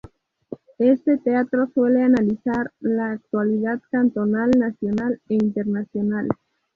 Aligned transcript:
Este 0.79 1.19
"teatro" 1.19 1.67
suele 1.75 2.01
analizar 2.01 2.73
la 2.79 3.11
actualidad 3.11 3.79
cantonal, 3.91 4.49
nacional 4.57 5.21
e 5.29 5.35
internacional. 5.35 6.27